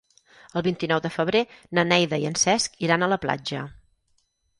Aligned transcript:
El 0.59 0.63
vint-i-nou 0.67 1.01
de 1.03 1.11
febrer 1.17 1.41
na 1.79 1.83
Neida 1.89 2.19
i 2.23 2.25
en 2.29 2.39
Cesc 2.45 2.81
iran 2.87 3.05
a 3.05 3.11
la 3.13 3.19
platja. 3.27 3.61